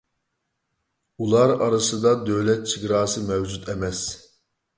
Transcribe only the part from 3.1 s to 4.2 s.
مەۋجۇت ئەمەس.